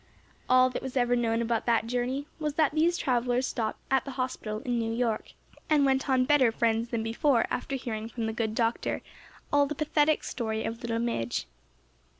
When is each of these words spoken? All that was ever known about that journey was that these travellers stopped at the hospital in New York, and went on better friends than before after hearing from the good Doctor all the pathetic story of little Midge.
All 0.49 0.71
that 0.71 0.81
was 0.81 0.97
ever 0.97 1.15
known 1.15 1.43
about 1.43 1.67
that 1.67 1.85
journey 1.85 2.25
was 2.39 2.55
that 2.55 2.73
these 2.73 2.97
travellers 2.97 3.45
stopped 3.45 3.77
at 3.91 4.03
the 4.03 4.09
hospital 4.17 4.57
in 4.61 4.79
New 4.79 4.91
York, 4.91 5.33
and 5.69 5.85
went 5.85 6.09
on 6.09 6.25
better 6.25 6.51
friends 6.51 6.89
than 6.89 7.03
before 7.03 7.45
after 7.51 7.75
hearing 7.75 8.09
from 8.09 8.25
the 8.25 8.33
good 8.33 8.55
Doctor 8.55 9.03
all 9.53 9.67
the 9.67 9.75
pathetic 9.75 10.23
story 10.23 10.63
of 10.63 10.81
little 10.81 10.97
Midge. 10.97 11.45